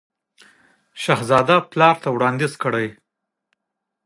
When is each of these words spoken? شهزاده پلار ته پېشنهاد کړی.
شهزاده 1.03 1.57
پلار 1.71 1.95
ته 2.03 2.09
پېشنهاد 2.13 2.53
کړی. 2.63 2.87